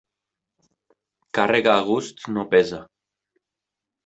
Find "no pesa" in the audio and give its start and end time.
2.37-2.81